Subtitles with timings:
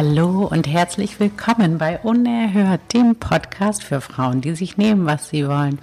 [0.00, 5.48] Hallo und herzlich willkommen bei Unerhört, dem Podcast für Frauen, die sich nehmen, was sie
[5.48, 5.80] wollen.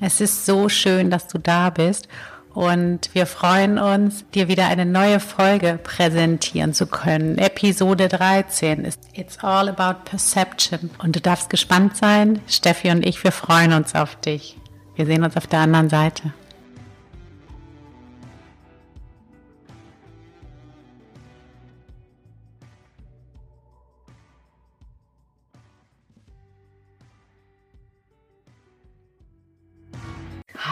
[0.00, 2.08] Es ist so schön, dass du da bist
[2.54, 7.36] und wir freuen uns, dir wieder eine neue Folge präsentieren zu können.
[7.36, 12.40] Episode 13 ist It's All About Perception und du darfst gespannt sein.
[12.46, 14.56] Steffi und ich, wir freuen uns auf dich.
[14.96, 16.32] Wir sehen uns auf der anderen Seite.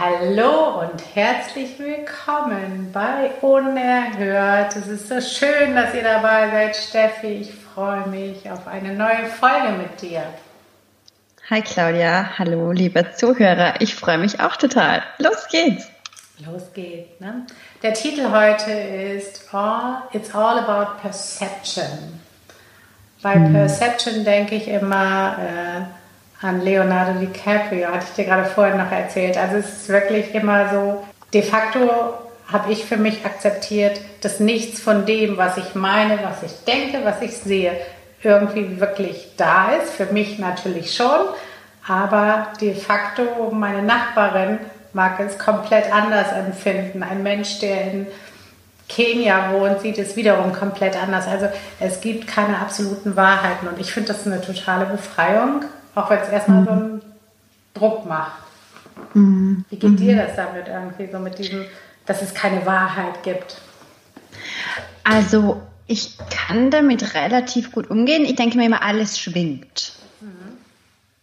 [0.00, 4.76] Hallo und herzlich willkommen bei Unerhört.
[4.76, 7.26] Es ist so schön, dass ihr dabei seid, Steffi.
[7.26, 10.22] Ich freue mich auf eine neue Folge mit dir.
[11.50, 13.80] Hi Claudia, hallo liebe Zuhörer.
[13.80, 15.02] Ich freue mich auch total.
[15.18, 15.88] Los geht's.
[16.46, 17.18] Los geht's.
[17.18, 17.44] Ne?
[17.82, 22.20] Der Titel heute ist all, It's All About Perception.
[23.20, 23.52] Bei hm.
[23.52, 25.97] Perception denke ich immer, äh,
[26.40, 29.36] an Leonardo DiCaprio, hatte ich dir gerade vorhin noch erzählt.
[29.36, 31.90] Also es ist wirklich immer so, de facto
[32.50, 37.04] habe ich für mich akzeptiert, dass nichts von dem, was ich meine, was ich denke,
[37.04, 37.72] was ich sehe,
[38.22, 39.92] irgendwie wirklich da ist.
[39.92, 41.28] Für mich natürlich schon,
[41.86, 44.58] aber de facto meine Nachbarin
[44.92, 47.02] mag es komplett anders empfinden.
[47.02, 48.06] Ein Mensch, der in
[48.88, 51.26] Kenia wohnt, sieht es wiederum komplett anders.
[51.28, 55.64] Also es gibt keine absoluten Wahrheiten und ich finde das eine totale Befreiung
[55.98, 56.64] auch wenn es erstmal mhm.
[56.64, 57.02] so einen
[57.74, 58.42] Druck macht.
[59.14, 59.64] Mhm.
[59.70, 60.18] Wie geht dir mhm.
[60.18, 61.64] das damit irgendwie, so mit diesem,
[62.06, 63.60] dass es keine Wahrheit gibt?
[65.04, 68.24] Also ich kann damit relativ gut umgehen.
[68.24, 69.92] Ich denke mir immer, alles schwingt.
[70.20, 70.28] Mhm.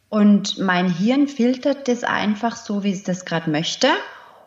[0.10, 3.88] Und mein Hirn filtert das einfach so, wie es das gerade möchte.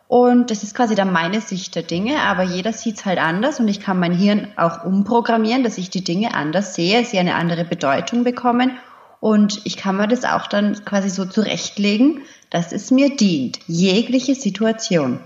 [0.07, 3.59] Und das ist quasi dann meine Sicht der Dinge, aber jeder sieht es halt anders
[3.59, 7.35] und ich kann mein Hirn auch umprogrammieren, dass ich die Dinge anders sehe, sie eine
[7.35, 8.71] andere Bedeutung bekommen
[9.19, 14.35] und ich kann mir das auch dann quasi so zurechtlegen, dass es mir dient, jegliche
[14.35, 15.19] Situation.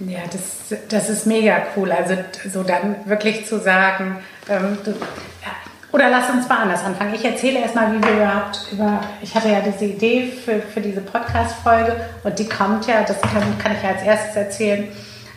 [0.00, 1.90] Ja, das, das ist mega cool.
[1.90, 2.14] Also
[2.52, 4.18] so dann wirklich zu sagen,
[4.48, 4.94] ähm, du,
[5.90, 7.14] oder lass uns mal anders anfangen.
[7.14, 11.00] Ich erzähle erstmal, wie wir überhaupt über, ich hatte ja diese Idee für, für diese
[11.00, 14.88] Podcast-Folge und die kommt ja, das kann, kann ich ja als erstes erzählen.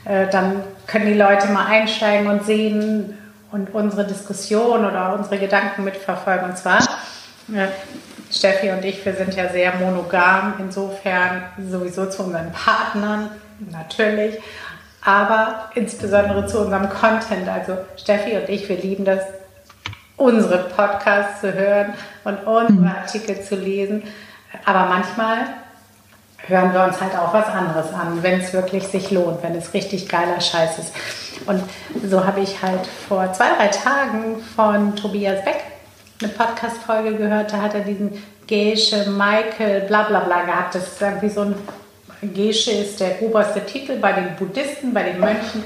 [0.06, 3.18] Äh, dann können die Leute mal einsteigen und sehen,
[3.51, 6.50] und unsere Diskussion oder unsere Gedanken mitverfolgen.
[6.50, 6.79] Und zwar,
[7.53, 7.67] äh,
[8.31, 13.29] Steffi und ich, wir sind ja sehr monogam, insofern sowieso zu unseren Partnern,
[13.72, 14.39] natürlich,
[15.03, 17.50] aber insbesondere zu unserem Content.
[17.50, 19.22] Also Steffi und ich, wir lieben das,
[20.16, 22.88] unsere Podcasts zu hören und unsere mhm.
[22.88, 24.03] Artikel zu lesen.
[24.66, 25.39] Aber manchmal
[26.47, 29.73] hören wir uns halt auch was anderes an, wenn es wirklich sich lohnt, wenn es
[29.73, 30.94] richtig geiler Scheiß ist.
[31.47, 31.63] Und
[32.07, 35.63] so habe ich halt vor zwei, drei Tagen von Tobias Beck
[36.23, 40.75] eine Podcast-Folge gehört, da hat er diesen Gesche Michael bla bla bla gehabt.
[40.75, 41.55] Das ist irgendwie so ein
[42.33, 45.63] Gesche ist der oberste Titel bei den Buddhisten, bei den Mönchen.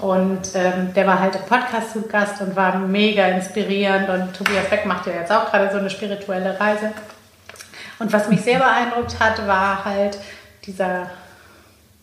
[0.00, 4.08] Und ähm, der war halt im Podcast zu Gast und war mega inspirierend.
[4.08, 6.92] Und Tobias Beck macht ja jetzt auch gerade so eine spirituelle Reise.
[7.98, 10.18] Und was mich sehr beeindruckt hat, war halt
[10.66, 11.10] dieser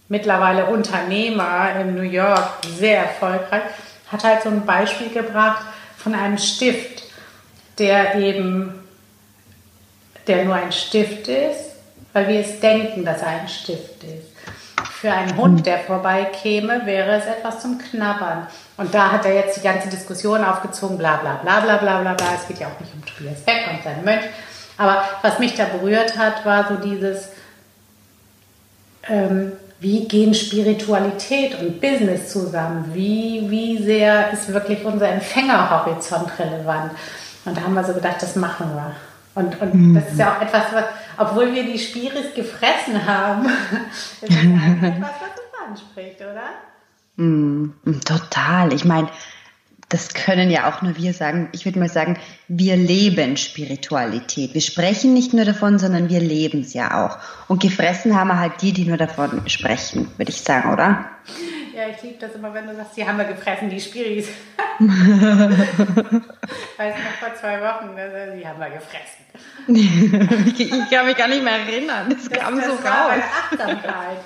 [0.07, 3.63] mittlerweile Unternehmer in New York, sehr erfolgreich,
[4.11, 5.65] hat halt so ein Beispiel gebracht
[5.97, 7.03] von einem Stift,
[7.78, 8.73] der eben,
[10.28, 11.72] der nur ein Stift ist,
[12.13, 14.34] weil wir es denken, dass er ein Stift ist.
[14.91, 18.47] Für einen Hund, der vorbeikäme, wäre es etwas zum Knabbern.
[18.78, 22.13] Und da hat er jetzt die ganze Diskussion aufgezogen, bla bla bla bla bla bla
[22.13, 22.28] bla.
[22.39, 24.23] Es geht ja auch nicht um Tobias Beck und seinen Mönch,
[24.78, 27.30] aber was mich da berührt hat, war so dieses,
[29.07, 32.92] ähm, wie gehen Spiritualität und Business zusammen?
[32.94, 36.92] Wie, wie sehr ist wirklich unser Empfängerhorizont relevant?
[37.45, 38.95] Und da haben wir so gedacht, das machen wir.
[39.36, 39.95] Und, und mhm.
[39.95, 40.86] das ist ja auch etwas, was,
[41.18, 43.45] obwohl wir die Spiris gefressen haben,
[44.22, 47.24] ist das etwas, was uns anspricht, oder?
[47.24, 47.72] Mm,
[48.06, 48.74] total.
[48.74, 49.10] Ich meine,
[49.90, 51.50] das können ja auch nur wir sagen.
[51.51, 52.18] Ich würde mal sagen,
[52.48, 54.54] wir leben Spiritualität.
[54.54, 57.18] Wir sprechen nicht nur davon, sondern wir leben es ja auch.
[57.48, 61.06] Und gefressen haben wir halt die, die nur davon sprechen, würde ich sagen, oder?
[61.75, 64.28] Ja, ich liebe das immer, wenn du sagst, die haben wir gefressen, die Spiris.
[64.80, 64.90] Weiß
[66.96, 67.96] noch vor zwei Wochen,
[68.38, 69.25] die haben wir gefressen.
[70.56, 72.10] ich, ich kann mich gar nicht mehr erinnern.
[72.10, 73.24] Das, das kam das so war raus.
[73.52, 74.18] Achtsamkeit.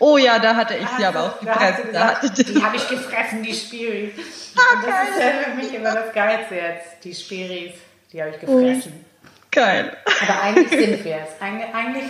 [0.00, 1.86] Oh ja, da hatte ich sie aber auch gefressen.
[1.86, 4.52] Gesagt, die habe ich gefressen, die Spiris.
[4.56, 7.74] Ah, das ist ja für mich immer das Geilste jetzt, die Spiris.
[8.12, 9.04] Die habe ich gefressen.
[9.50, 9.96] Geil.
[10.22, 11.40] Aber eigentlich sind wir es.
[11.40, 12.04] Eigentlich, eigentlich,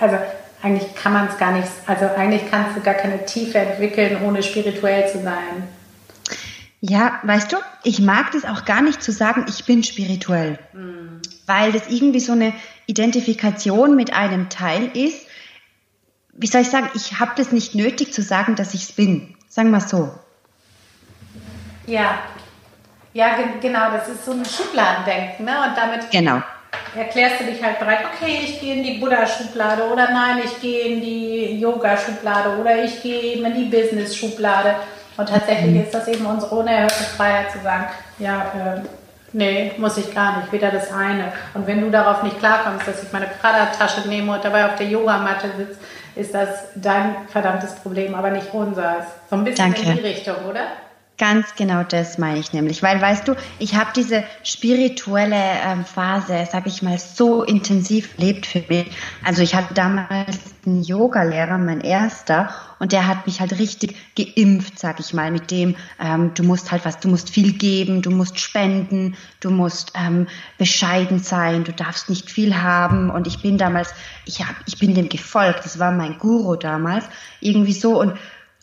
[0.00, 0.18] also
[0.64, 4.42] eigentlich kann man es gar nicht, also eigentlich kannst du gar keine Tiefe entwickeln, ohne
[4.42, 5.68] spirituell zu sein.
[6.80, 11.20] Ja, weißt du, ich mag das auch gar nicht zu sagen, ich bin spirituell, mhm.
[11.46, 12.54] weil das irgendwie so eine
[12.86, 15.26] Identifikation mit einem Teil ist.
[16.32, 19.34] Wie soll ich sagen, ich habe das nicht nötig zu sagen, dass ich es bin.
[19.48, 20.12] Sagen wir so.
[21.86, 22.18] Ja,
[23.12, 25.56] ja, genau, das ist so ein Schubladendenken, ne?
[25.68, 26.42] Und damit genau.
[26.96, 30.84] Erklärst du dich halt bereit, okay, ich gehe in die Buddha-Schublade oder nein, ich gehe
[30.86, 34.76] in die Yoga-Schublade oder ich gehe eben in die Business-Schublade.
[35.16, 35.82] Und tatsächlich mhm.
[35.82, 37.86] ist das eben unsere unerhörte Freiheit zu sagen,
[38.18, 38.80] ja, äh,
[39.32, 41.32] nee, muss ich gar nicht, weder das eine.
[41.54, 44.88] Und wenn du darauf nicht klarkommst, dass ich meine Prada-Tasche nehme und dabei auf der
[44.88, 45.78] Yogamatte sitze,
[46.16, 49.04] ist das dein verdammtes Problem, aber nicht unseres.
[49.28, 49.90] So ein bisschen Danke.
[49.90, 50.66] in die Richtung, oder?
[51.16, 56.48] Ganz genau das meine ich nämlich, weil weißt du, ich habe diese spirituelle ähm, Phase,
[56.50, 58.90] sag ich mal, so intensiv lebt für mich.
[59.22, 64.80] Also ich hatte damals einen Yoga-Lehrer, mein erster, und der hat mich halt richtig geimpft,
[64.80, 68.10] sag ich mal, mit dem, ähm, du musst halt was, du musst viel geben, du
[68.10, 70.26] musst spenden, du musst ähm,
[70.58, 73.10] bescheiden sein, du darfst nicht viel haben.
[73.10, 73.94] Und ich bin damals,
[74.24, 77.04] ich hab, ich bin dem gefolgt, das war mein Guru damals,
[77.40, 78.18] irgendwie so und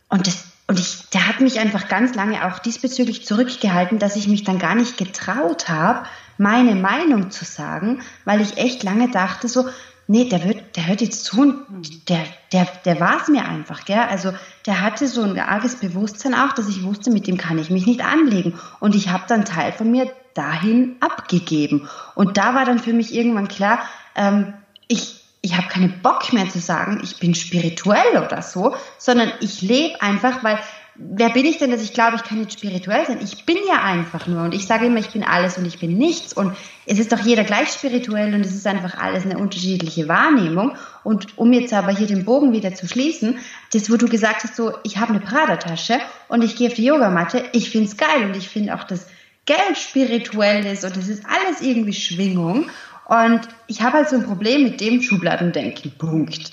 [0.09, 4.29] und das und ich, der hat mich einfach ganz lange auch diesbezüglich zurückgehalten, dass ich
[4.29, 6.05] mich dann gar nicht getraut habe,
[6.37, 9.67] meine Meinung zu sagen, weil ich echt lange dachte so,
[10.07, 12.23] nee, der wird, der hört jetzt zu und der,
[12.53, 13.99] der, der war es mir einfach, gell?
[13.99, 14.31] Also
[14.65, 17.85] der hatte so ein arges Bewusstsein auch, dass ich wusste, mit dem kann ich mich
[17.85, 18.57] nicht anlegen.
[18.79, 21.89] Und ich habe dann Teil von mir dahin abgegeben.
[22.15, 23.79] Und da war dann für mich irgendwann klar,
[24.15, 24.53] ähm,
[24.87, 29.61] ich, ich habe keinen Bock mehr zu sagen, ich bin spirituell oder so, sondern ich
[29.61, 30.59] lebe einfach, weil
[30.95, 33.19] wer bin ich denn, dass ich glaube, ich kann nicht spirituell sein?
[33.23, 35.97] Ich bin ja einfach nur und ich sage immer, ich bin alles und ich bin
[35.97, 36.55] nichts und
[36.85, 40.75] es ist doch jeder gleich spirituell und es ist einfach alles eine unterschiedliche Wahrnehmung.
[41.03, 43.39] Und um jetzt aber hier den Bogen wieder zu schließen,
[43.73, 46.85] das, wo du gesagt hast, so, ich habe eine Prada-Tasche und ich gehe auf die
[46.85, 49.07] Yogamatte, ich finde es geil und ich finde auch, dass
[49.45, 52.69] Geld spirituell ist und es ist alles irgendwie Schwingung.
[53.11, 55.91] Und ich habe halt so ein Problem mit dem Schubladendenken.
[55.97, 56.51] Punkt.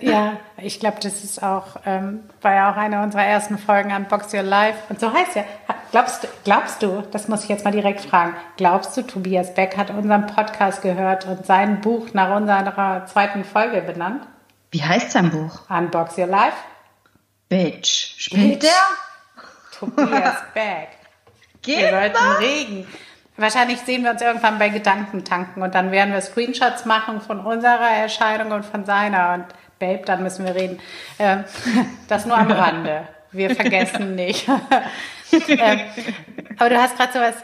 [0.00, 4.08] Ja, ich glaube, das ist auch, ähm, war ja auch eine unserer ersten Folgen an
[4.08, 4.78] Box Your Life.
[4.88, 5.44] Und so heißt ja,
[5.90, 9.90] glaubst, glaubst du, das muss ich jetzt mal direkt fragen, glaubst du, Tobias Beck hat
[9.90, 14.26] unseren Podcast gehört und sein Buch nach unserer zweiten Folge benannt?
[14.70, 15.68] Wie heißt sein Buch?
[15.68, 16.56] Unbox Your Life.
[17.48, 18.14] Bitch.
[18.18, 18.70] Spielt der?
[19.78, 20.88] Tobias Beck.
[21.62, 22.86] Geht Wir sollten regen.
[23.36, 27.90] Wahrscheinlich sehen wir uns irgendwann bei Gedankentanken und dann werden wir Screenshots machen von unserer
[27.90, 29.44] Erscheinung und von seiner und
[29.80, 30.78] Babe, dann müssen wir reden.
[31.18, 31.44] Ähm,
[32.08, 33.08] das nur am Rande.
[33.32, 34.48] Wir vergessen nicht.
[35.48, 35.80] Ähm,
[36.58, 37.34] aber du hast gerade sowas,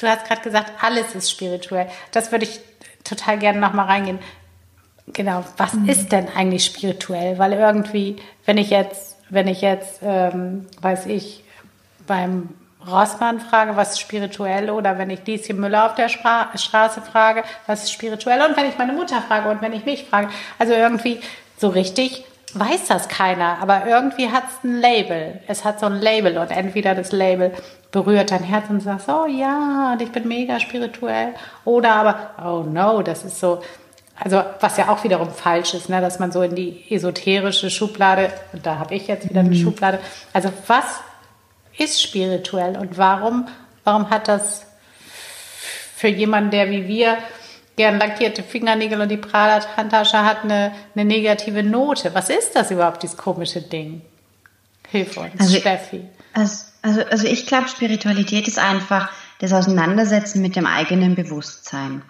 [0.00, 1.86] du hast gerade gesagt, alles ist spirituell.
[2.10, 2.60] Das würde ich
[3.04, 4.20] total gerne nochmal reingehen.
[5.08, 5.86] Genau, was mhm.
[5.86, 7.38] ist denn eigentlich spirituell?
[7.38, 8.16] Weil irgendwie,
[8.46, 11.44] wenn ich jetzt, wenn ich jetzt, ähm, weiß ich,
[12.06, 12.48] beim
[12.88, 17.42] Rossmann frage, was ist spirituell, oder wenn ich Lieschen Müller auf der Stra Straße frage,
[17.66, 20.28] was ist spirituell, und wenn ich meine Mutter frage und wenn ich mich frage.
[20.58, 21.20] Also irgendwie
[21.58, 25.40] so richtig weiß das keiner, aber irgendwie hat es ein Label.
[25.46, 27.52] Es hat so ein Label und entweder das Label
[27.90, 31.34] berührt dein Herz und sagst, oh ja, und ich bin mega spirituell,
[31.64, 33.62] oder aber, oh no, das ist so,
[34.18, 38.30] also was ja auch wiederum falsch ist, ne, dass man so in die esoterische Schublade,
[38.52, 39.54] und da habe ich jetzt wieder eine mhm.
[39.54, 39.98] Schublade,
[40.32, 41.00] also was
[41.78, 43.48] ist spirituell und warum,
[43.84, 44.66] warum hat das
[45.94, 47.18] für jemanden, der wie wir
[47.76, 52.14] gern lackierte Fingernägel und die Prada-Handtasche hat eine, eine negative Note.
[52.14, 54.02] Was ist das überhaupt, dieses komische Ding?
[54.90, 56.02] Hilf uns, also, Steffi.
[56.32, 62.02] Also, also, also ich glaube, Spiritualität ist einfach das Auseinandersetzen mit dem eigenen Bewusstsein.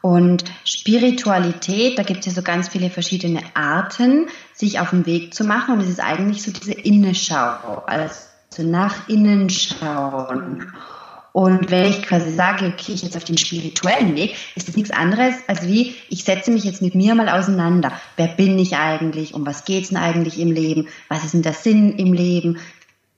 [0.00, 5.34] Und Spiritualität, da gibt es ja so ganz viele verschiedene Arten, sich auf den Weg
[5.34, 5.74] zu machen.
[5.74, 8.14] Und es ist eigentlich so diese Innenschau, also
[8.62, 10.72] nach innen schauen.
[11.32, 14.90] Und wenn ich quasi sage, okay, ich jetzt auf den spirituellen Weg, ist das nichts
[14.90, 17.92] anderes, als wie, ich setze mich jetzt mit mir mal auseinander.
[18.16, 19.34] Wer bin ich eigentlich?
[19.34, 20.88] Um was geht es denn eigentlich im Leben?
[21.08, 22.58] Was ist denn der Sinn im Leben?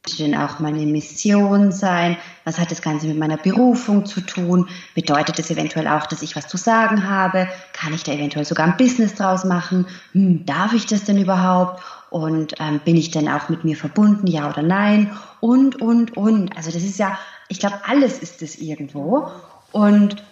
[0.05, 2.17] Was denn auch meine Mission sein?
[2.45, 4.69] Was hat das Ganze mit meiner Berufung zu tun?
[4.95, 7.49] Bedeutet das eventuell auch, dass ich was zu sagen habe?
[7.73, 9.87] Kann ich da eventuell sogar ein Business draus machen?
[10.13, 11.83] Hm, darf ich das denn überhaupt?
[12.11, 15.17] Und ähm, bin ich denn auch mit mir verbunden, ja oder nein?
[15.41, 16.57] Und, und, und.
[16.57, 17.19] Also das ist ja
[17.51, 19.29] ich glaube, alles ist es irgendwo.
[19.73, 20.23] Und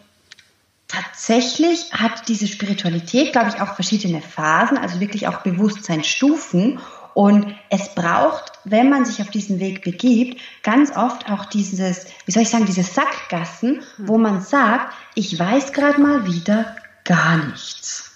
[0.86, 6.78] tatsächlich hat diese Spiritualität, glaube ich, auch verschiedene Phasen, also wirklich auch Bewusstseinsstufen.
[7.14, 12.30] Und es braucht, wenn man sich auf diesen Weg begibt, ganz oft auch dieses, wie
[12.30, 18.12] soll ich sagen, diese Sackgassen, wo man sagt, ich weiß gerade mal wieder gar nichts.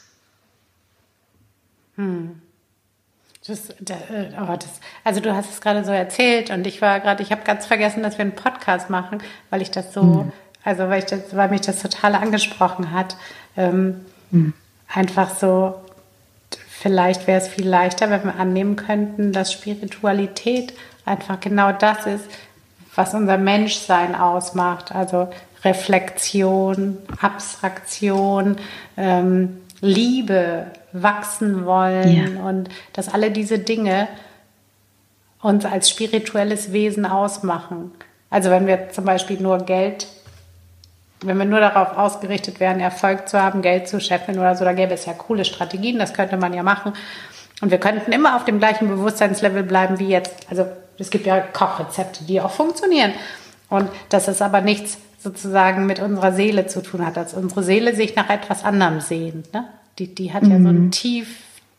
[1.97, 2.41] Hm.
[3.47, 3.99] Das, das,
[4.41, 7.43] oh, das, also du hast es gerade so erzählt und ich war gerade, ich habe
[7.43, 9.19] ganz vergessen, dass wir einen Podcast machen,
[9.51, 10.33] weil ich das so, mhm.
[10.63, 13.17] also weil ich das, weil mich das total angesprochen hat.
[13.57, 14.53] Ähm, mhm.
[14.89, 15.75] Einfach so,
[16.69, 20.73] vielleicht wäre es viel leichter, wenn wir annehmen könnten, dass Spiritualität
[21.05, 22.25] einfach genau das ist,
[22.95, 24.95] was unser Menschsein ausmacht.
[24.95, 25.29] Also
[25.65, 28.57] Reflexion, Abstraktion,
[28.97, 32.43] ähm, Liebe, wachsen wollen ja.
[32.43, 34.09] und dass alle diese Dinge
[35.41, 37.93] uns als spirituelles Wesen ausmachen.
[38.31, 40.07] Also wenn wir zum Beispiel nur Geld,
[41.23, 44.73] wenn wir nur darauf ausgerichtet wären, Erfolg zu haben, Geld zu scheffeln oder so, da
[44.73, 46.93] gäbe es ja coole Strategien, das könnte man ja machen.
[47.61, 50.47] Und wir könnten immer auf dem gleichen Bewusstseinslevel bleiben wie jetzt.
[50.51, 50.67] Also
[50.99, 53.13] es gibt ja Kochrezepte, die auch funktionieren.
[53.69, 57.95] Und dass es aber nichts sozusagen mit unserer Seele zu tun hat, dass unsere Seele
[57.95, 59.53] sich nach etwas anderem sehnt.
[59.53, 59.65] Ne?
[59.99, 60.51] Die, die hat mhm.
[60.51, 60.91] ja so, ein mhm.
[60.91, 61.29] tief,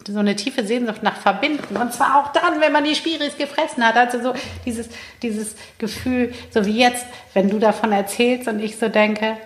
[0.07, 1.77] so eine tiefe Sehnsucht nach Verbinden.
[1.77, 3.95] Und zwar auch dann, wenn man die Spiris gefressen hat.
[3.95, 4.33] Also so
[4.65, 4.89] dieses,
[5.21, 9.37] dieses Gefühl, so wie jetzt, wenn du davon erzählst und ich so denke,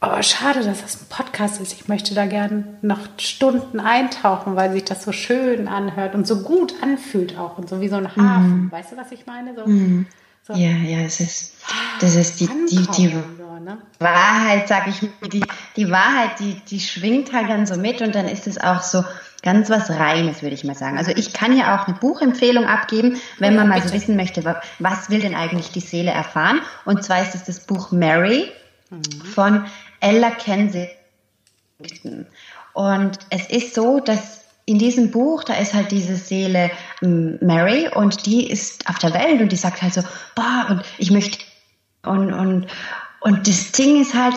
[0.00, 1.72] oh, schade, dass das ein Podcast ist.
[1.72, 6.42] Ich möchte da gerne noch Stunden eintauchen, weil sich das so schön anhört und so
[6.42, 8.64] gut anfühlt auch und so wie so ein Hafen.
[8.64, 8.72] Mhm.
[8.72, 9.54] Weißt du, was ich meine?
[9.54, 10.06] So, mhm.
[10.46, 10.52] So.
[10.52, 11.54] Ja, ja, es ist,
[12.00, 13.06] das ist die, die, die
[13.64, 13.78] ne?
[13.98, 15.42] Wahrheit, sag ich mal, die,
[15.74, 19.02] die Wahrheit, die, die schwingt halt dann so mit und dann ist es auch so
[19.42, 20.98] ganz was Reines, würde ich mal sagen.
[20.98, 24.44] Also ich kann ja auch eine Buchempfehlung abgeben, wenn man mal so wissen möchte,
[24.80, 26.60] was will denn eigentlich die Seele erfahren.
[26.84, 28.52] Und zwar ist es das Buch Mary
[28.90, 29.02] mhm.
[29.34, 29.64] von
[30.00, 32.26] Ella Kensington.
[32.74, 36.70] Und es ist so, dass in diesem Buch, da ist halt diese Seele
[37.02, 40.02] ähm, Mary und die ist auf der Welt und die sagt halt so,
[40.34, 41.38] boah, und ich möchte,
[42.04, 42.66] und, und,
[43.20, 44.36] und das Ding ist halt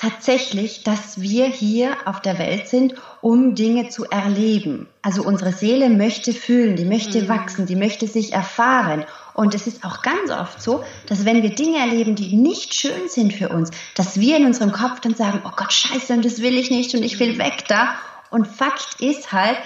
[0.00, 4.88] tatsächlich, dass wir hier auf der Welt sind, um Dinge zu erleben.
[5.02, 7.28] Also unsere Seele möchte fühlen, die möchte mhm.
[7.28, 9.04] wachsen, die möchte sich erfahren.
[9.34, 13.08] Und es ist auch ganz oft so, dass wenn wir Dinge erleben, die nicht schön
[13.08, 16.40] sind für uns, dass wir in unserem Kopf dann sagen, oh Gott, scheiße, und das
[16.40, 17.94] will ich nicht und ich will weg da.
[18.30, 19.58] Und Fakt ist halt,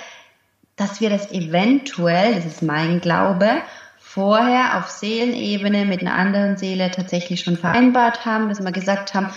[0.76, 3.62] dass wir das eventuell, das ist mein Glaube,
[3.98, 9.30] vorher auf Seelenebene mit einer anderen Seele tatsächlich schon vereinbart haben, dass wir gesagt haben,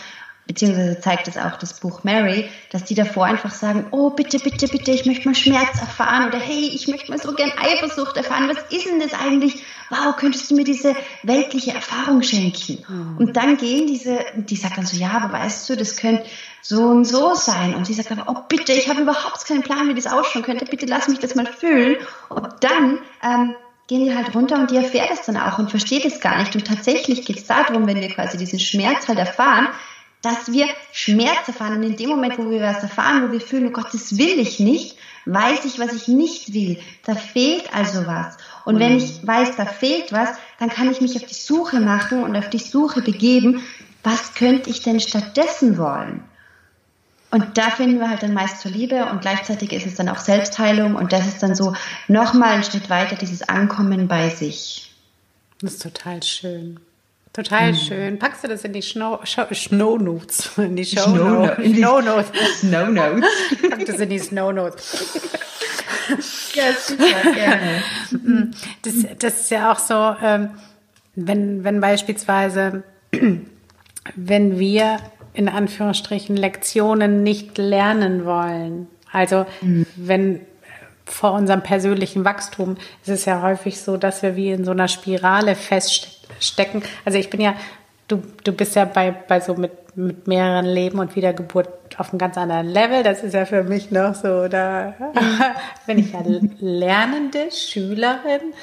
[0.47, 4.67] beziehungsweise zeigt es auch das Buch Mary, dass die davor einfach sagen, oh bitte, bitte,
[4.67, 8.49] bitte, ich möchte mal Schmerz erfahren oder hey, ich möchte mal so gern Eifersucht erfahren,
[8.49, 9.63] was ist denn das eigentlich?
[9.89, 12.83] Wow, könntest du mir diese weltliche Erfahrung schenken?
[12.87, 13.17] Mhm.
[13.17, 16.25] Und dann gehen diese, die sagt dann so, ja, aber weißt du, das könnte
[16.61, 17.75] so und so sein.
[17.75, 20.65] Und sie sagt aber, oh bitte, ich habe überhaupt keinen Plan, wie das ausschauen könnte,
[20.65, 21.97] bitte lass mich das mal fühlen.
[22.29, 23.55] Und dann ähm,
[23.87, 26.55] gehen die halt runter und die erfährt es dann auch und versteht es gar nicht.
[26.55, 29.69] Und tatsächlich geht es darum, wenn wir quasi diesen Schmerz halt erfahren,
[30.21, 31.77] dass wir Schmerz erfahren.
[31.77, 34.39] Und in dem Moment, wo wir was erfahren, wo wir fühlen, oh Gott, das will
[34.39, 36.79] ich nicht, weiß ich, was ich nicht will.
[37.05, 38.37] Da fehlt also was.
[38.67, 42.21] Und wenn ich weiß, da fehlt was, dann kann ich mich auf die Suche machen
[42.21, 43.63] und auf die Suche begeben,
[44.03, 46.25] was könnte ich denn stattdessen wollen?
[47.31, 50.17] Und da finden wir halt dann meist zur Liebe und gleichzeitig ist es dann auch
[50.17, 51.75] Selbstheilung und das ist dann so
[52.09, 54.93] nochmal ein Schritt weiter, dieses Ankommen bei sich.
[55.61, 56.81] Das ist total schön.
[57.37, 57.75] Total mhm.
[57.75, 58.17] schön.
[58.17, 60.57] Packst du das in die Snow, Snow Notes?
[60.57, 61.59] In die Show Snow, Notes.
[61.59, 62.31] In die Snow Notes.
[62.61, 63.27] Snow Notes.
[63.69, 65.19] Pack das in die Snow Notes.
[66.55, 67.83] ja, super, gerne.
[68.09, 68.51] Mm,
[68.81, 70.49] das, das ist ja auch so, ähm,
[71.13, 72.81] wenn, wenn beispielsweise,
[74.15, 74.97] wenn wir
[75.35, 78.87] in Anführungsstrichen Lektionen nicht lernen wollen.
[79.11, 79.85] Also mhm.
[79.95, 80.41] wenn
[81.05, 84.87] vor unserem persönlichen Wachstum ist es ja häufig so, dass wir wie in so einer
[84.87, 86.83] Spirale feststecken stecken.
[87.05, 87.55] Also ich bin ja,
[88.07, 92.19] du, du bist ja bei, bei so mit, mit mehreren Leben und Wiedergeburt auf einem
[92.19, 93.03] ganz anderen Level.
[93.03, 94.93] Das ist ja für mich noch so, da
[95.87, 96.23] bin ich ja
[96.59, 98.53] Lernende, Schülerin,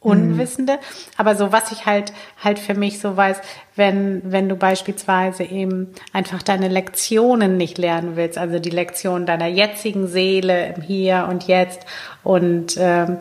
[0.00, 0.78] Unwissende.
[1.16, 3.40] Aber so, was ich halt, halt für mich so weiß,
[3.76, 9.46] wenn, wenn du beispielsweise eben einfach deine Lektionen nicht lernen willst, also die Lektionen deiner
[9.46, 11.86] jetzigen Seele im Hier und Jetzt
[12.24, 13.18] und, ähm,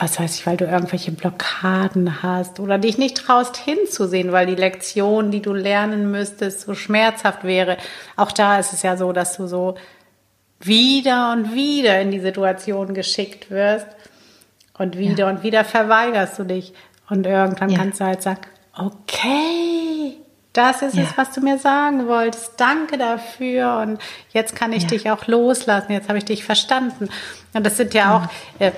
[0.00, 4.54] was weiß ich, weil du irgendwelche Blockaden hast oder dich nicht traust hinzusehen, weil die
[4.54, 7.76] Lektion, die du lernen müsstest, so schmerzhaft wäre.
[8.16, 9.76] Auch da ist es ja so, dass du so
[10.60, 13.86] wieder und wieder in die Situation geschickt wirst
[14.76, 15.28] und wieder ja.
[15.28, 16.72] und wieder verweigerst du dich
[17.08, 17.78] und irgendwann ja.
[17.78, 18.42] kannst du halt sagen,
[18.76, 20.16] okay,
[20.52, 21.02] das ist ja.
[21.04, 22.54] es, was du mir sagen wolltest.
[22.56, 23.78] Danke dafür.
[23.78, 24.00] Und
[24.32, 25.92] jetzt kann ich dich auch loslassen.
[25.92, 27.08] Jetzt habe ich dich verstanden.
[27.54, 28.72] Und das sind ja auch, äh,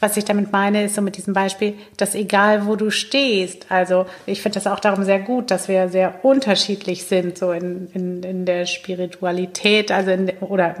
[0.00, 4.06] was ich damit meine, ist so mit diesem Beispiel, dass egal wo du stehst, also
[4.26, 8.22] ich finde das auch darum sehr gut, dass wir sehr unterschiedlich sind, so in, in,
[8.22, 10.76] in der Spiritualität, also in, oder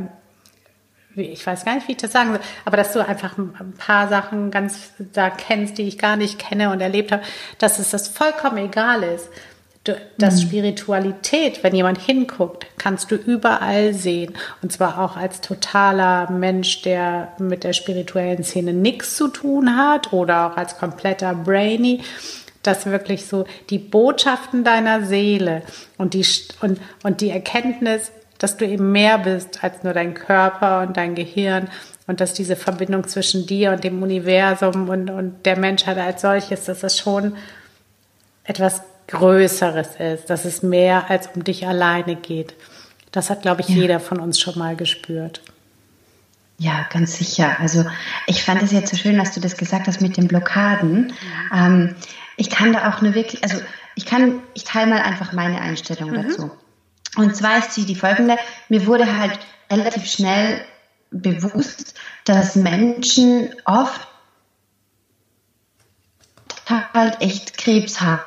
[1.16, 4.08] ich weiß gar nicht, wie ich das sagen soll, aber dass du einfach ein paar
[4.08, 7.22] Sachen ganz da kennst, die ich gar nicht kenne und erlebt habe,
[7.58, 9.28] dass es das vollkommen egal ist.
[10.18, 10.48] Dass mhm.
[10.48, 14.34] Spiritualität, wenn jemand hinguckt, kannst du überall sehen.
[14.62, 20.12] Und zwar auch als totaler Mensch, der mit der spirituellen Szene nichts zu tun hat
[20.12, 22.02] oder auch als kompletter Brainy
[22.62, 25.62] dass wirklich so die Botschaften deiner Seele
[25.96, 26.26] und die,
[26.60, 31.14] und, und die Erkenntnis, dass du eben mehr bist als nur dein Körper und dein
[31.14, 31.68] Gehirn
[32.06, 36.64] und dass diese Verbindung zwischen dir und dem Universum und, und der Menschheit als solches,
[36.64, 37.36] dass das schon
[38.44, 42.54] etwas Größeres ist, dass es mehr als um dich alleine geht.
[43.10, 43.76] Das hat, glaube ich, ja.
[43.76, 45.42] jeder von uns schon mal gespürt.
[46.58, 47.56] Ja, ganz sicher.
[47.60, 47.84] Also
[48.26, 51.12] ich fand es jetzt so schön, dass du das gesagt hast mit den Blockaden.
[51.54, 51.94] Ähm,
[52.36, 53.58] ich kann da auch nur wirklich, also
[53.94, 56.28] ich kann, ich teile mal einfach meine Einstellung mhm.
[56.28, 56.50] dazu.
[57.16, 58.36] Und zwar ist sie die folgende.
[58.68, 59.38] Mir wurde halt
[59.70, 60.60] relativ schnell
[61.10, 64.06] bewusst, dass Menschen oft
[66.92, 68.20] halt echt Krebs haben,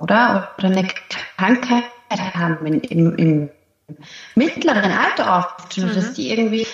[0.00, 0.50] oder?
[0.58, 0.88] Oder eine
[1.36, 1.84] Krankheit
[2.34, 3.50] haben im, im, im
[4.34, 5.94] mittleren Alter oft, mhm.
[5.94, 6.66] dass die irgendwie,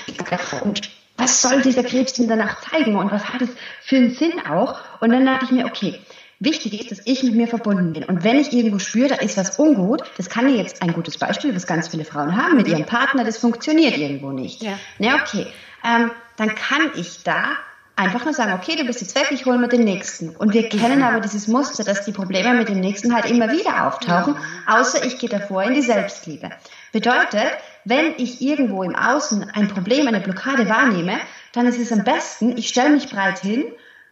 [0.63, 3.51] und was soll dieser Krebs denn danach zeigen und was hat es
[3.83, 4.79] für einen Sinn auch?
[5.01, 5.99] Und dann dachte ich mir, okay,
[6.41, 8.05] Wichtig ist, dass ich mit mir verbunden bin.
[8.05, 11.19] Und wenn ich irgendwo spüre, da ist was ungut, das kann ja jetzt ein gutes
[11.19, 14.63] Beispiel, was ganz viele Frauen haben mit ihrem Partner, das funktioniert irgendwo nicht.
[14.63, 15.49] Ja, ja okay.
[15.85, 17.57] Ähm, dann kann ich da
[17.99, 20.31] einfach nur sagen, okay, du bist jetzt weg, ich hole mir den nächsten.
[20.31, 23.87] Und wir kennen aber dieses Muster, dass die Probleme mit dem nächsten halt immer wieder
[23.87, 24.37] auftauchen,
[24.67, 26.51] außer ich gehe davor in die Selbstliebe.
[26.93, 27.51] Bedeutet,
[27.85, 31.19] wenn ich irgendwo im Außen ein Problem, eine Blockade wahrnehme,
[31.53, 33.65] dann ist es am besten, ich stelle mich breit hin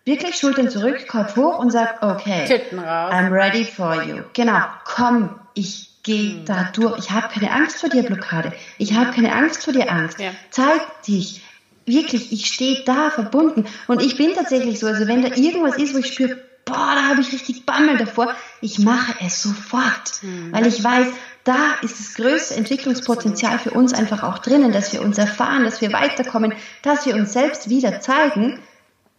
[0.06, 4.22] wirklich Schultern zurück, Kopf hoch und sag, okay, I'm ready for you.
[4.32, 6.44] Genau, komm, ich gehe mhm.
[6.46, 6.98] da durch.
[6.98, 8.52] Ich habe keine Angst vor dir, Blockade.
[8.78, 10.20] Ich habe keine Angst vor dir, Angst.
[10.20, 10.30] Ja.
[10.50, 11.42] Zeig dich.
[11.86, 13.64] Wirklich, ich stehe da verbunden.
[13.86, 17.08] Und ich bin tatsächlich so, also wenn da irgendwas ist, wo ich spüre, boah, da
[17.08, 20.22] habe ich richtig Bammel davor, ich mache es sofort.
[20.22, 20.52] Mhm.
[20.52, 21.06] Weil ich weiß,
[21.44, 25.80] da ist das größte Entwicklungspotenzial für uns einfach auch drinnen, dass wir uns erfahren, dass
[25.80, 28.60] wir weiterkommen, dass wir uns selbst wieder zeigen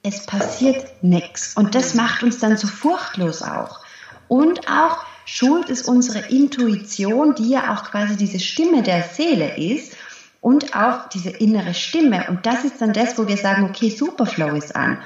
[0.08, 1.56] es passiert nichts.
[1.56, 3.82] Und das macht uns dann so furchtlos auch.
[4.27, 9.96] Und auch schult es unsere Intuition, die ja auch quasi diese Stimme der Seele ist
[10.47, 12.25] und auch diese innere Stimme.
[12.29, 14.97] Und das ist dann das, wo wir sagen, okay, Superflow ist an.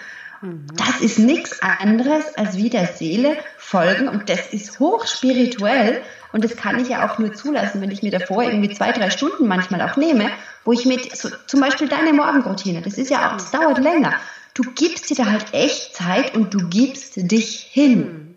[0.75, 6.01] Das ist nichts anderes als wie der Seele folgen und das ist hochspirituell
[6.31, 9.09] und das kann ich ja auch nur zulassen, wenn ich mir davor irgendwie zwei, drei
[9.09, 10.29] Stunden manchmal auch nehme,
[10.63, 14.13] wo ich mit, so, zum Beispiel deine Morgenroutine, das ist ja auch, das dauert länger
[14.53, 18.35] du gibst dir da halt echt Zeit und du gibst dich hin,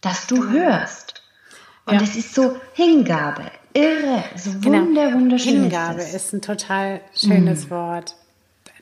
[0.00, 1.22] dass du hörst.
[1.84, 2.02] Und ja.
[2.02, 3.44] es ist so Hingabe,
[3.76, 4.78] irre, so genau.
[4.78, 5.62] wunder, wunderschön.
[5.62, 7.70] Hingabe ist, ist, ein total schönes mm.
[7.70, 8.16] Wort.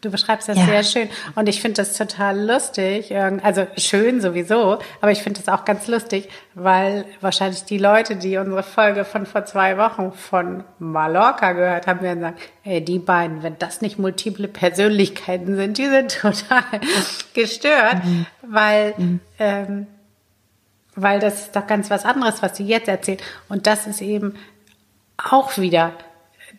[0.05, 0.67] Du beschreibst das ja.
[0.67, 1.09] sehr schön.
[1.35, 3.17] Und ich finde das total lustig.
[3.43, 8.37] Also schön sowieso, aber ich finde das auch ganz lustig, weil wahrscheinlich die Leute, die
[8.37, 13.43] unsere Folge von vor zwei Wochen von Mallorca gehört haben, werden sagen, ey, die beiden,
[13.43, 16.81] wenn das nicht multiple Persönlichkeiten sind, die sind total
[17.33, 18.27] gestört, mhm.
[18.43, 19.21] weil, mhm.
[19.39, 19.87] Ähm,
[20.97, 23.23] weil das ist doch ganz was anderes, was sie jetzt erzählt.
[23.49, 24.35] Und das ist eben
[25.17, 25.93] auch wieder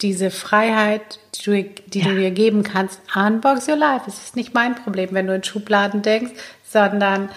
[0.01, 2.07] diese Freiheit, die, du, die ja.
[2.07, 4.05] du dir geben kannst, unbox your life.
[4.07, 7.29] Es ist nicht mein Problem, wenn du in Schubladen denkst, sondern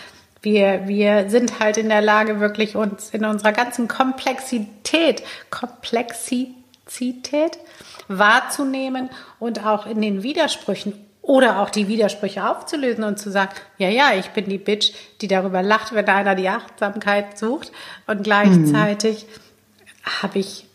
[0.42, 7.58] wir, wir sind halt in der Lage, wirklich uns in unserer ganzen Komplexität, Komplexität
[8.08, 13.90] wahrzunehmen und auch in den Widersprüchen oder auch die Widersprüche aufzulösen und zu sagen, ja,
[13.90, 17.70] ja, ich bin die Bitch, die darüber lacht, wenn einer die Achtsamkeit sucht
[18.06, 20.22] und gleichzeitig mhm.
[20.22, 20.67] habe ich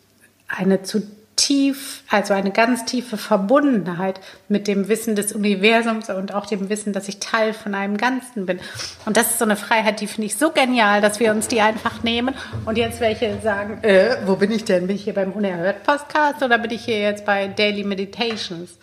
[0.58, 1.02] eine zu
[1.36, 6.94] tief, also eine ganz tiefe Verbundenheit mit dem Wissen des Universums und auch dem Wissen,
[6.94, 8.60] dass ich Teil von einem Ganzen bin.
[9.06, 11.62] Und das ist so eine Freiheit, die finde ich so genial, dass wir uns die
[11.62, 12.36] einfach nehmen.
[12.66, 14.88] Und jetzt welche sagen, äh, wo bin ich denn?
[14.88, 18.78] Bin ich hier beim Unerhört Podcast oder bin ich hier jetzt bei Daily Meditations?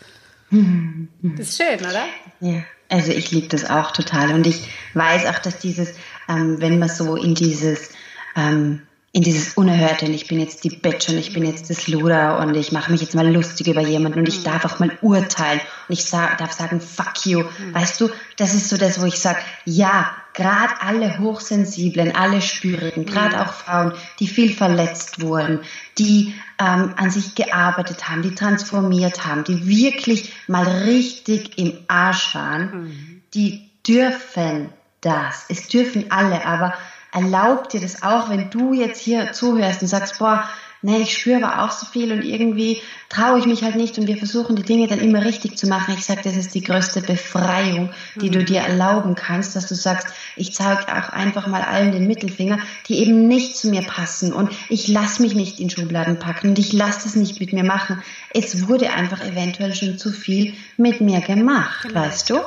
[0.50, 2.04] Das ist schön, oder?
[2.40, 4.32] Ja, also ich liebe das auch total.
[4.32, 5.94] Und ich weiß auch, dass dieses,
[6.28, 7.90] ähm, wenn man so in dieses
[8.36, 11.88] ähm, in dieses Unerhörte und ich bin jetzt die Bitch und ich bin jetzt das
[11.88, 14.96] Luder und ich mache mich jetzt mal lustig über jemanden und ich darf auch mal
[15.02, 17.42] urteilen und ich sag, darf sagen, fuck you.
[17.72, 23.04] Weißt du, das ist so das, wo ich sage, ja, gerade alle Hochsensiblen, alle Spürigen,
[23.04, 25.58] gerade auch Frauen, die viel verletzt wurden,
[25.98, 32.32] die ähm, an sich gearbeitet haben, die transformiert haben, die wirklich mal richtig im Arsch
[32.36, 33.22] waren, mhm.
[33.34, 34.68] die dürfen
[35.00, 35.46] das.
[35.48, 36.74] Es dürfen alle, aber
[37.12, 40.48] erlaubt dir das auch, wenn du jetzt hier zuhörst und sagst, boah,
[40.82, 44.06] nee, ich spüre aber auch so viel und irgendwie traue ich mich halt nicht und
[44.06, 45.94] wir versuchen die Dinge dann immer richtig zu machen.
[45.96, 50.08] Ich sage, das ist die größte Befreiung, die du dir erlauben kannst, dass du sagst,
[50.36, 54.50] ich zeige auch einfach mal allen den Mittelfinger, die eben nicht zu mir passen und
[54.68, 58.02] ich lasse mich nicht in Schubladen packen und ich lasse das nicht mit mir machen.
[58.32, 62.00] Es wurde einfach eventuell schon zu viel mit mir gemacht, genau.
[62.00, 62.40] weißt du?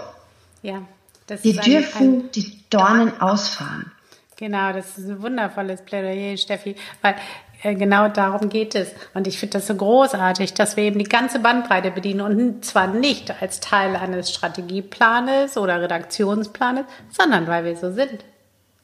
[0.61, 0.81] Ja.
[1.27, 3.92] Das wir dürfen die Dornen ausfahren.
[4.37, 7.15] Genau, das ist ein wundervolles Plädoyer, Steffi, weil
[7.63, 8.91] äh, genau darum geht es.
[9.13, 12.87] Und ich finde das so großartig, dass wir eben die ganze Bandbreite bedienen und zwar
[12.87, 18.23] nicht als Teil eines Strategieplanes oder Redaktionsplanes, sondern weil wir so sind.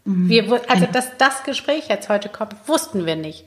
[0.05, 0.29] Mhm.
[0.29, 0.91] Wir, also, genau.
[0.91, 3.45] dass das Gespräch jetzt heute kommt, wussten wir nicht.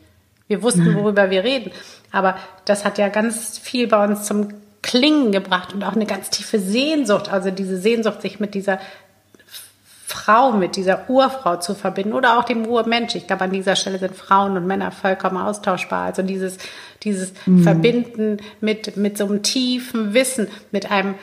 [0.49, 0.97] Wir wussten, mhm.
[0.97, 1.73] worüber wir reden.
[2.11, 2.37] Aber
[2.67, 4.49] das hat ja ganz viel bei uns zum
[4.83, 7.33] Klingen gebracht und auch eine ganz tiefe Sehnsucht.
[7.33, 8.81] Also diese Sehnsucht, sich mit dieser
[10.13, 13.15] Frau, mit dieser Urfrau zu verbinden oder auch dem Urmensch.
[13.15, 16.05] Ich glaube, an dieser Stelle sind Frauen und Männer vollkommen austauschbar.
[16.05, 16.59] Also dieses,
[17.03, 17.63] dieses mhm.
[17.63, 21.15] Verbinden mit, mit so einem tiefen Wissen, mit einem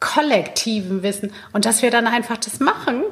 [0.00, 3.02] kollektiven Wissen und dass wir dann einfach das machen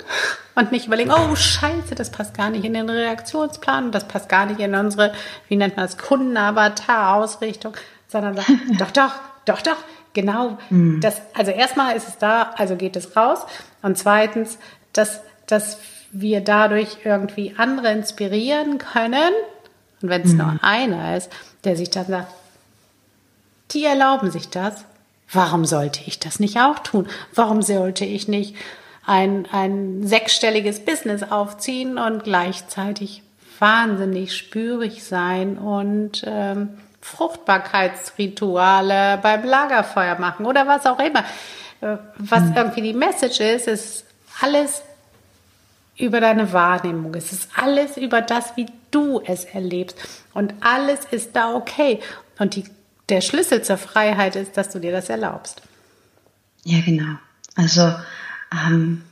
[0.54, 4.46] und nicht überlegen, oh Scheiße, das passt gar nicht in den Reaktionsplan, das passt gar
[4.46, 5.12] nicht in unsere,
[5.48, 7.72] wie nennt man das, Kundenavatar-Ausrichtung,
[8.06, 8.36] sondern
[8.78, 9.14] doch, doch,
[9.46, 9.78] doch, doch,
[10.12, 10.58] genau.
[10.70, 11.00] Mhm.
[11.00, 13.40] Das, also erstmal ist es da, also geht es raus
[13.82, 14.58] und zweitens
[14.96, 15.78] dass, dass
[16.12, 19.32] wir dadurch irgendwie andere inspirieren können.
[20.02, 20.38] Und wenn es mhm.
[20.38, 21.30] nur einer ist,
[21.64, 22.32] der sich dann sagt,
[23.72, 24.84] die erlauben sich das.
[25.32, 27.08] Warum sollte ich das nicht auch tun?
[27.34, 28.54] Warum sollte ich nicht
[29.04, 33.22] ein, ein sechsstelliges Business aufziehen und gleichzeitig
[33.58, 41.20] wahnsinnig spürig sein und ähm, Fruchtbarkeitsrituale beim Lagerfeuer machen oder was auch immer.
[41.80, 42.56] Äh, was mhm.
[42.56, 44.06] irgendwie die Message ist, ist
[44.40, 44.82] alles
[45.96, 47.14] über deine Wahrnehmung.
[47.14, 49.96] Es ist alles über das, wie du es erlebst.
[50.34, 52.00] Und alles ist da okay.
[52.38, 52.64] Und die,
[53.08, 55.62] der Schlüssel zur Freiheit ist, dass du dir das erlaubst.
[56.64, 57.16] Ja, genau.
[57.54, 57.94] Also,
[58.52, 59.05] ähm,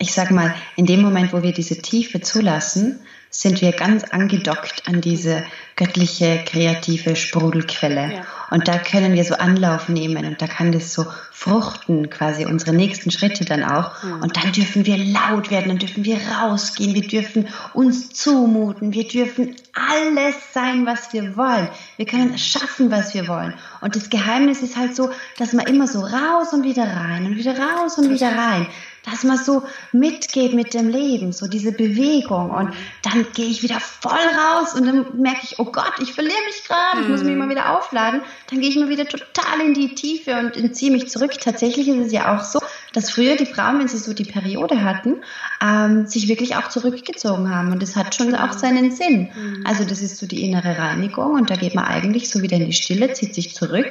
[0.00, 4.88] ich sage mal, in dem Moment, wo wir diese Tiefe zulassen, sind wir ganz angedockt
[4.88, 5.44] an diese
[5.76, 8.14] göttliche, kreative Sprudelquelle.
[8.14, 8.22] Ja.
[8.50, 12.74] Und da können wir so Anlauf nehmen und da kann das so fruchten, quasi unsere
[12.74, 14.02] nächsten Schritte dann auch.
[14.02, 14.22] Mhm.
[14.22, 19.06] Und dann dürfen wir laut werden, dann dürfen wir rausgehen, wir dürfen uns zumuten, wir
[19.06, 19.54] dürfen
[19.92, 21.68] alles sein, was wir wollen.
[21.98, 23.54] Wir können schaffen, was wir wollen.
[23.80, 27.36] Und das Geheimnis ist halt so, dass man immer so raus und wieder rein und
[27.36, 28.66] wieder raus und wieder rein
[29.04, 32.50] dass man so mitgeht mit dem Leben, so diese Bewegung.
[32.50, 36.42] Und dann gehe ich wieder voll raus und dann merke ich, oh Gott, ich verliere
[36.46, 38.20] mich gerade, ich muss mich mal wieder aufladen.
[38.50, 41.32] Dann gehe ich mal wieder total in die Tiefe und entziehe mich zurück.
[41.40, 42.60] Tatsächlich ist es ja auch so,
[42.92, 45.22] dass früher die Frauen, wenn sie so die Periode hatten,
[45.62, 47.72] ähm, sich wirklich auch zurückgezogen haben.
[47.72, 49.30] Und das hat schon auch seinen Sinn.
[49.34, 49.64] Mhm.
[49.66, 52.66] Also das ist so die innere Reinigung und da geht man eigentlich so wieder in
[52.66, 53.90] die Stille, zieht sich zurück,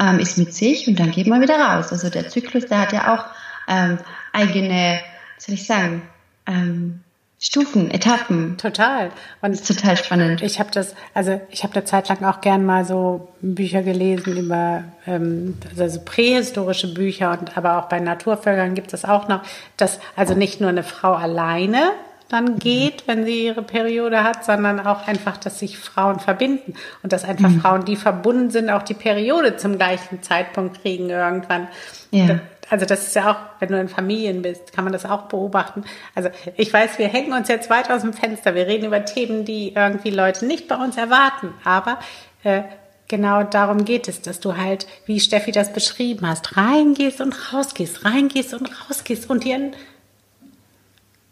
[0.00, 1.92] ähm, ist mit sich und dann geht man wieder raus.
[1.92, 3.24] Also der Zyklus, der hat ja auch
[3.68, 3.98] ähm,
[4.32, 5.00] eigene,
[5.38, 6.02] soll ich sagen,
[6.46, 7.00] ähm,
[7.38, 8.56] Stufen, Etappen.
[8.56, 9.10] Total.
[9.42, 10.42] Und das ist total spannend.
[10.42, 14.84] Ich habe das, also ich habe da zeitlang auch gern mal so Bücher gelesen über
[15.06, 19.42] ähm, also prähistorische Bücher und aber auch bei Naturvölkern gibt es auch noch,
[19.76, 21.92] dass also nicht nur eine Frau alleine
[22.28, 26.74] dann geht, wenn sie ihre Periode hat, sondern auch einfach, dass sich Frauen verbinden
[27.04, 27.60] und dass einfach mhm.
[27.60, 31.68] Frauen, die verbunden sind, auch die Periode zum gleichen Zeitpunkt kriegen irgendwann.
[32.10, 35.22] Ja also das ist ja auch, wenn du in Familien bist, kann man das auch
[35.22, 35.84] beobachten.
[36.14, 38.54] Also ich weiß, wir hängen uns jetzt weit aus dem Fenster.
[38.54, 41.54] Wir reden über Themen, die irgendwie Leute nicht bei uns erwarten.
[41.64, 41.98] Aber
[42.42, 42.62] äh,
[43.08, 48.04] genau darum geht es, dass du halt, wie Steffi das beschrieben hast, reingehst und rausgehst,
[48.04, 49.70] reingehst und rausgehst und dir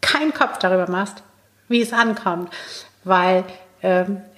[0.01, 1.25] keinen Kopf darüber machst,
[1.69, 2.51] wie es ankommt.
[3.03, 3.45] Weil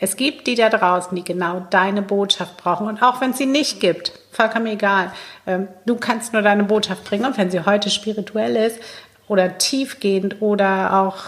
[0.01, 2.89] es gibt die da draußen, die genau deine Botschaft brauchen.
[2.89, 5.13] Und auch wenn es sie nicht gibt, vollkommen egal.
[5.47, 7.25] Ähm, du kannst nur deine Botschaft bringen.
[7.25, 8.81] Und wenn sie heute spirituell ist
[9.29, 11.19] oder tiefgehend oder auch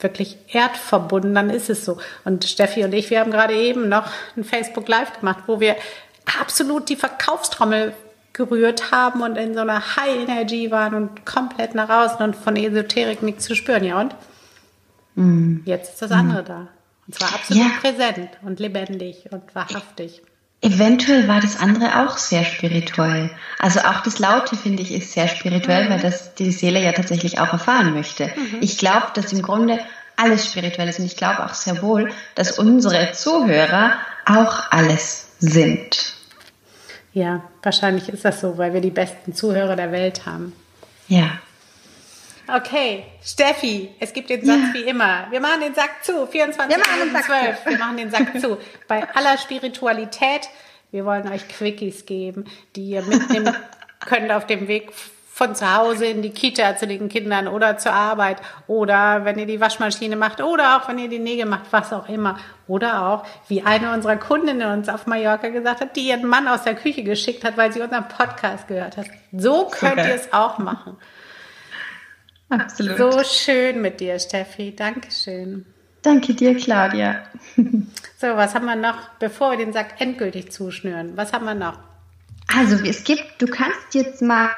[0.00, 1.96] wirklich erdverbunden, dann ist es so.
[2.24, 5.76] Und Steffi und ich, wir haben gerade eben noch ein Facebook Live gemacht, wo wir
[6.40, 7.94] absolut die Verkaufstrommel
[8.34, 12.56] gerührt haben und in so einer High Energy waren und komplett nach außen und von
[12.56, 13.84] Esoterik nichts zu spüren.
[13.84, 14.14] Ja, und?
[15.14, 15.58] Mm.
[15.64, 16.46] Jetzt ist das andere mm.
[16.46, 16.68] da.
[17.06, 17.70] Und zwar absolut ja.
[17.80, 20.22] präsent und lebendig und wahrhaftig.
[20.60, 23.30] Eventuell war das andere auch sehr spirituell.
[23.58, 25.90] Also auch das Laute finde ich ist sehr spirituell, mhm.
[25.90, 28.28] weil das die Seele ja tatsächlich auch erfahren möchte.
[28.28, 28.58] Mhm.
[28.62, 29.78] Ich glaube, dass im Grunde
[30.16, 33.92] alles spirituell ist und ich glaube auch sehr wohl, dass unsere Zuhörer
[34.24, 36.14] auch alles sind.
[37.12, 40.52] Ja, wahrscheinlich ist das so, weil wir die besten Zuhörer der Welt haben.
[41.08, 41.30] Ja.
[42.46, 44.74] Okay, Steffi, es gibt den Satz ja.
[44.74, 45.26] wie immer.
[45.30, 46.26] Wir machen den Sack zu.
[46.26, 47.66] 24 Minuten 12.
[47.66, 48.58] Wir machen den Sack zu.
[48.86, 50.48] Bei aller Spiritualität,
[50.90, 52.44] wir wollen euch Quickies geben,
[52.76, 53.54] die ihr mitnehmen
[54.00, 54.92] könnt auf dem Weg
[55.34, 58.36] von zu Hause in die Kita zu den Kindern oder zur Arbeit
[58.68, 62.08] oder wenn ihr die Waschmaschine macht oder auch wenn ihr die Nägel macht, was auch
[62.08, 62.38] immer.
[62.68, 66.62] Oder auch, wie eine unserer Kundinnen uns auf Mallorca gesagt hat, die ihren Mann aus
[66.62, 69.06] der Küche geschickt hat, weil sie unseren Podcast gehört hat.
[69.32, 70.10] So könnt okay.
[70.10, 70.98] ihr es auch machen.
[72.60, 72.98] Absolut.
[72.98, 74.74] So schön mit dir, Steffi.
[74.74, 75.66] Dankeschön.
[76.02, 77.22] Danke dir, Claudia.
[77.56, 81.16] so, was haben wir noch, bevor wir den Sack endgültig zuschnüren?
[81.16, 81.78] Was haben wir noch?
[82.54, 84.50] Also, es gibt, du kannst jetzt mal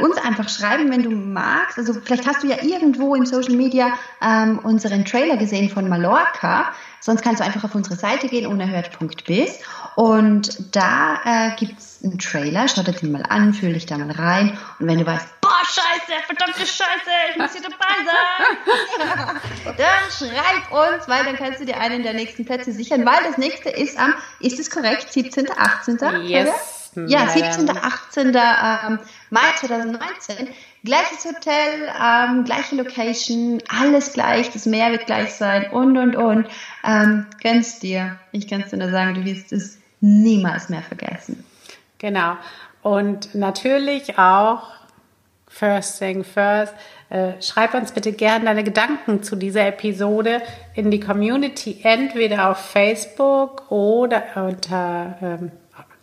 [0.00, 1.78] uns einfach schreiben, wenn du magst.
[1.78, 6.72] Also vielleicht hast du ja irgendwo im Social Media ähm, unseren Trailer gesehen von Mallorca.
[7.00, 9.58] Sonst kannst du einfach auf unsere Seite gehen, unerhört.biz.
[9.96, 12.66] Und da äh, gibt es einen Trailer.
[12.66, 14.56] Schau dir den mal an, fühl dich da mal rein.
[14.78, 20.72] Und wenn du weißt, boah, scheiße, verdammte Scheiße, ich muss hier dabei sein, dann schreib
[20.72, 23.98] uns, weil dann kannst du dir einen der nächsten Plätze sichern, weil das nächste ist
[23.98, 26.22] am, ist es korrekt, 17., 18.?
[26.22, 26.92] Yes.
[27.08, 28.28] Ja, 17., 18.
[28.28, 28.98] Ähm,
[29.30, 30.48] Mai 2019.
[30.84, 36.46] Gleiches Hotel, ähm, gleiche Location, alles gleich, das Meer wird gleich sein und und und.
[36.84, 38.18] Ähm, gönn's dir.
[38.32, 41.44] Ich kann es dir nur sagen, du wirst es niemals mehr vergessen.
[41.98, 42.36] Genau.
[42.82, 44.68] Und natürlich auch,
[45.54, 46.74] first thing first,
[47.10, 50.42] äh, schreib uns bitte gerne deine Gedanken zu dieser Episode
[50.74, 55.52] in die Community, entweder auf Facebook oder unter ähm,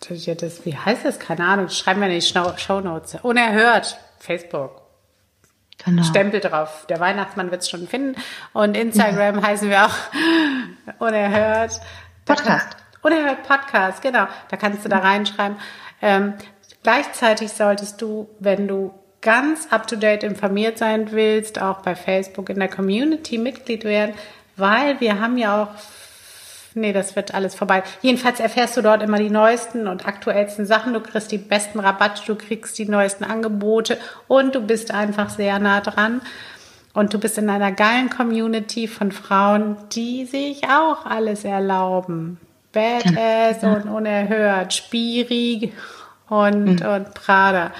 [0.10, 1.20] das, wie heißt das?
[1.20, 1.70] Keine Ahnung.
[1.70, 3.20] Schreiben wir in die Show Notes.
[3.22, 4.00] Unerhört.
[4.18, 4.82] Facebook.
[5.86, 6.04] Genau.
[6.04, 6.86] Stempel drauf.
[6.90, 8.20] Der Weihnachtsmann wird es schon finden.
[8.54, 9.44] Und Instagram ja.
[9.44, 9.96] heißen wir auch
[11.00, 11.80] Unerhört.
[12.26, 12.78] Podcast.
[13.04, 14.28] Unerhört Podcast, genau.
[14.50, 15.58] Da kannst du da reinschreiben.
[16.02, 16.34] Ähm,
[16.84, 22.70] gleichzeitig solltest du, wenn du ganz up-to-date informiert sein willst, auch bei Facebook in der
[22.70, 24.16] Community Mitglied werden,
[24.58, 25.70] weil wir haben ja auch
[26.74, 27.84] nee, das wird alles vorbei.
[28.02, 30.94] Jedenfalls erfährst du dort immer die neuesten und aktuellsten Sachen.
[30.94, 35.60] Du kriegst die besten Rabatte, du kriegst die neuesten Angebote und du bist einfach sehr
[35.60, 36.22] nah dran.
[36.94, 42.38] Und du bist in einer geilen Community von Frauen, die sich auch alles erlauben.
[42.74, 43.74] Badass ja.
[43.74, 45.72] und unerhört, Spiri
[46.28, 46.86] und, mhm.
[46.86, 47.72] und Prada.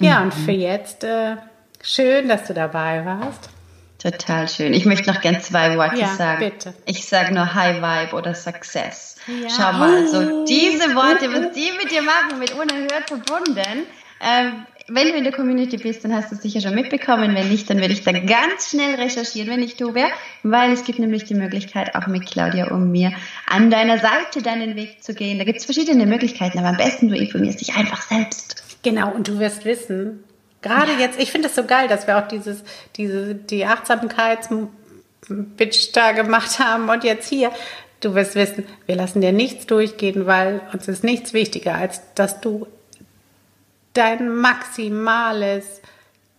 [0.00, 0.24] Ja, mhm.
[0.26, 1.36] und für jetzt äh,
[1.82, 3.50] schön, dass du dabei warst.
[3.98, 4.74] Total schön.
[4.74, 6.50] Ich möchte noch gern zwei Worte ja, sagen.
[6.50, 6.72] Bitte.
[6.86, 9.16] Ich sage nur High Vibe oder Success.
[9.26, 9.48] Ja.
[9.50, 13.86] Schau mal, so diese Worte, was die mit dir machen, mit unerhört verbunden.
[14.20, 17.34] Ähm, wenn du in der Community bist, dann hast du es sicher schon mitbekommen.
[17.34, 20.10] Wenn nicht, dann werde ich da ganz schnell recherchieren, wenn ich du wäre,
[20.44, 23.12] weil es gibt nämlich die Möglichkeit, auch mit Claudia und mir
[23.46, 25.38] an deiner Seite deinen Weg zu gehen.
[25.38, 28.67] Da gibt es verschiedene Möglichkeiten, aber am besten du informierst dich einfach selbst.
[28.82, 30.24] Genau, und du wirst wissen,
[30.60, 30.98] Gerade ja.
[30.98, 32.62] jetzt, ich finde es so geil, dass wir auch dieses,
[32.96, 37.52] diese, die Achtsamkeits-Bitch da gemacht haben und jetzt hier.
[38.00, 42.40] Du wirst wissen, wir lassen dir nichts durchgehen, weil uns ist nichts wichtiger, als dass
[42.40, 42.66] du
[43.92, 45.82] dein maximales,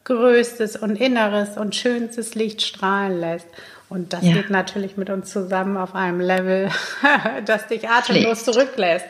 [0.06, 3.48] größtes und inneres und schönstes Licht strahlen lässt.
[3.90, 4.32] Und das ja.
[4.34, 6.70] geht natürlich mit uns zusammen auf einem Level,
[7.46, 8.54] das dich atemlos Pflicht.
[8.54, 9.06] zurücklässt.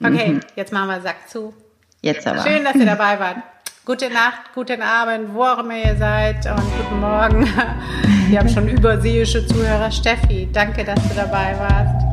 [0.00, 0.40] Okay, mhm.
[0.56, 1.54] jetzt machen wir Sack zu.
[2.02, 2.42] Jetzt aber.
[2.42, 3.36] Schön, dass ihr dabei wart.
[3.84, 7.48] Gute Nacht, guten Abend, wo auch immer ihr seid und guten Morgen.
[8.28, 9.90] Wir haben schon überseeische Zuhörer.
[9.90, 12.04] Steffi, danke, dass du dabei warst.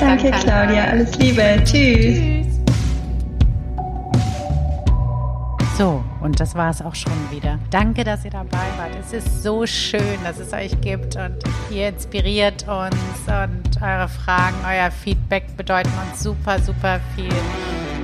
[0.00, 0.84] Danke, danke Claudia.
[0.84, 1.60] Alles Liebe.
[1.64, 2.16] Tschüss.
[2.16, 2.46] Tschüss.
[5.76, 7.58] So, und das war es auch schon wieder.
[7.70, 8.92] Danke, dass ihr dabei wart.
[9.00, 11.38] Es ist so schön, dass es euch gibt und
[11.70, 17.32] ihr inspiriert uns und eure Fragen, euer Feedback bedeuten uns super, super viel.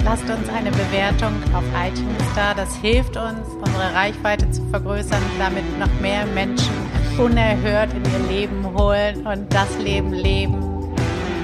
[0.05, 2.55] Lasst uns eine Bewertung auf iTunes da.
[2.55, 6.73] Das hilft uns, unsere Reichweite zu vergrößern, damit noch mehr Menschen
[7.19, 10.57] unerhört in ihr Leben holen und das Leben leben,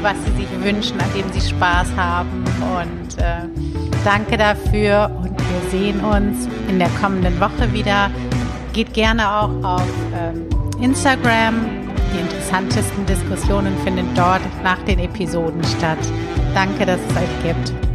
[0.01, 2.45] was sie sich wünschen, an dem sie Spaß haben.
[2.79, 3.47] Und äh,
[4.05, 8.11] danke dafür und wir sehen uns in der kommenden Woche wieder.
[8.73, 10.47] Geht gerne auch auf ähm,
[10.81, 11.55] Instagram.
[12.15, 15.99] Die interessantesten Diskussionen finden dort nach den Episoden statt.
[16.55, 17.86] Danke, dass es euch gibt.